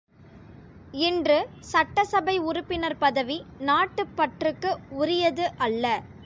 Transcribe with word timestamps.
இன்று 1.01 1.35
சட்டசபை 1.63 2.35
உறுப்பினர் 2.43 2.97
பதவி 2.97 3.37
நாட்டுப் 3.61 4.15
பற்றுக்கு 4.15 4.71
உரியது 4.97 5.47
அல்ல. 5.59 5.85